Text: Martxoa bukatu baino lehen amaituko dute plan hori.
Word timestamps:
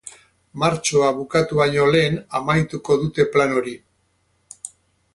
Martxoa 0.63 1.09
bukatu 1.19 1.59
baino 1.59 1.87
lehen 1.97 2.19
amaituko 2.41 3.01
dute 3.05 3.31
plan 3.37 3.57
hori. 3.61 3.79